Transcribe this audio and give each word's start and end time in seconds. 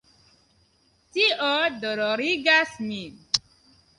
Tio 1.17 1.49
dolorigas 1.83 2.73
min. 2.89 3.21